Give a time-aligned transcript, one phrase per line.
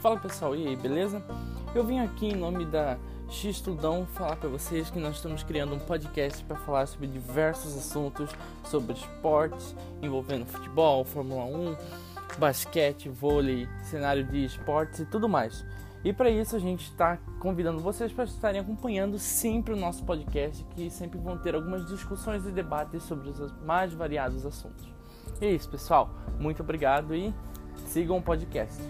[0.00, 1.22] Fala pessoal, e aí, beleza?
[1.74, 2.96] Eu vim aqui em nome da
[3.28, 7.76] X Tudão falar para vocês que nós estamos criando um podcast para falar sobre diversos
[7.76, 8.30] assuntos
[8.64, 11.76] sobre esportes envolvendo futebol, Fórmula 1,
[12.38, 15.66] basquete, vôlei, cenário de esportes e tudo mais.
[16.02, 20.64] E para isso a gente está convidando vocês para estarem acompanhando sempre o nosso podcast,
[20.74, 24.90] que sempre vão ter algumas discussões e debates sobre os mais variados assuntos.
[25.42, 26.08] E é isso, pessoal.
[26.38, 27.34] Muito obrigado e
[27.84, 28.82] sigam o podcast.